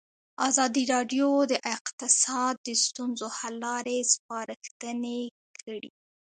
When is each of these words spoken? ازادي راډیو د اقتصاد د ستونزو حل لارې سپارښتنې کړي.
ازادي 0.47 0.83
راډیو 0.93 1.27
د 1.51 1.53
اقتصاد 1.75 2.53
د 2.67 2.69
ستونزو 2.85 3.27
حل 3.37 3.55
لارې 3.65 3.97
سپارښتنې 4.13 5.21
کړي. 5.59 5.89